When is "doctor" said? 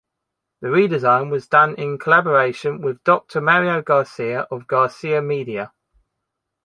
3.03-3.39